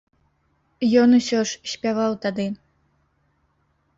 Ён 1.01 1.09
усё 1.19 1.39
ж 1.51 1.73
спяваў 1.73 2.11
тады. 2.25 2.47